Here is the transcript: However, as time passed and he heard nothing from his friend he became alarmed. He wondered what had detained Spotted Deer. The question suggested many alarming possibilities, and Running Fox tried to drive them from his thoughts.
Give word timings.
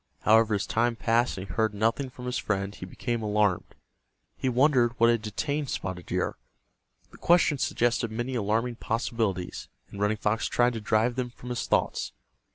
However, 0.21 0.55
as 0.55 0.65
time 0.65 0.95
passed 0.95 1.37
and 1.37 1.45
he 1.47 1.53
heard 1.53 1.75
nothing 1.75 2.09
from 2.09 2.25
his 2.25 2.39
friend 2.39 2.73
he 2.73 2.87
became 2.87 3.21
alarmed. 3.21 3.75
He 4.35 4.49
wondered 4.49 4.99
what 4.99 5.11
had 5.11 5.21
detained 5.21 5.69
Spotted 5.69 6.07
Deer. 6.07 6.37
The 7.11 7.17
question 7.19 7.59
suggested 7.59 8.09
many 8.11 8.33
alarming 8.33 8.77
possibilities, 8.77 9.67
and 9.91 9.99
Running 10.01 10.17
Fox 10.17 10.47
tried 10.47 10.73
to 10.73 10.81
drive 10.81 11.17
them 11.17 11.29
from 11.29 11.49
his 11.49 11.67
thoughts. 11.67 12.13